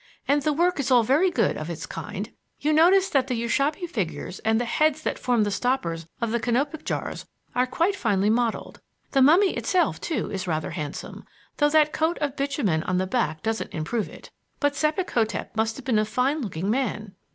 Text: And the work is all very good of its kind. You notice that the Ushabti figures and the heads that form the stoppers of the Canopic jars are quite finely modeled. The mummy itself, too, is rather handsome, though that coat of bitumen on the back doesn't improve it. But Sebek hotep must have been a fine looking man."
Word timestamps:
And 0.27 0.41
the 0.41 0.51
work 0.51 0.79
is 0.79 0.89
all 0.89 1.03
very 1.03 1.29
good 1.29 1.55
of 1.57 1.69
its 1.69 1.85
kind. 1.85 2.31
You 2.59 2.73
notice 2.73 3.07
that 3.09 3.27
the 3.27 3.39
Ushabti 3.45 3.85
figures 3.87 4.39
and 4.39 4.59
the 4.59 4.65
heads 4.65 5.03
that 5.03 5.19
form 5.19 5.43
the 5.43 5.51
stoppers 5.51 6.07
of 6.19 6.31
the 6.31 6.39
Canopic 6.39 6.85
jars 6.85 7.27
are 7.53 7.67
quite 7.67 7.95
finely 7.95 8.31
modeled. 8.31 8.81
The 9.11 9.21
mummy 9.21 9.55
itself, 9.55 10.01
too, 10.01 10.31
is 10.31 10.47
rather 10.47 10.71
handsome, 10.71 11.23
though 11.57 11.69
that 11.69 11.93
coat 11.93 12.17
of 12.17 12.35
bitumen 12.35 12.81
on 12.81 12.97
the 12.97 13.05
back 13.05 13.43
doesn't 13.43 13.75
improve 13.75 14.09
it. 14.09 14.31
But 14.59 14.73
Sebek 14.75 15.11
hotep 15.11 15.55
must 15.55 15.75
have 15.75 15.85
been 15.85 15.99
a 15.99 16.05
fine 16.05 16.41
looking 16.41 16.71
man." 16.71 17.13